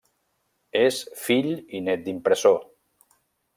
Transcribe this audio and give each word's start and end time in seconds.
És 0.79 1.01
fill 1.25 1.51
i 1.81 1.83
nét 1.89 2.03
d’impressor. 2.09 2.59